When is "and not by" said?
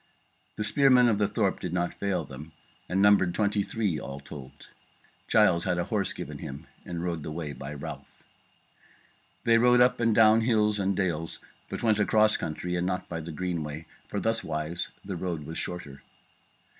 12.75-13.21